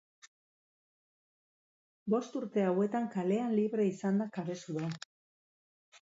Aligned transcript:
Bost 2.13 2.39
urte 2.39 2.65
hauetan 2.71 3.07
kalean 3.17 3.55
libre 3.61 3.87
izan 3.93 4.19
da 4.25 4.29
Cabezudo. 4.41 4.91